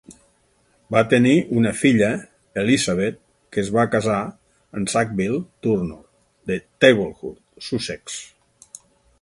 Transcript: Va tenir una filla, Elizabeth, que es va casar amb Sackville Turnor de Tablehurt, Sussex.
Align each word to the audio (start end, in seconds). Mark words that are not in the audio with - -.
Va 0.93 1.01
tenir 1.09 1.33
una 1.57 1.73
filla, 1.81 2.07
Elizabeth, 2.61 3.19
que 3.53 3.63
es 3.65 3.69
va 3.77 3.85
casar 3.97 4.17
amb 4.79 4.93
Sackville 4.95 5.41
Turnor 5.67 6.03
de 6.53 6.59
Tablehurt, 6.87 7.41
Sussex. 7.69 8.21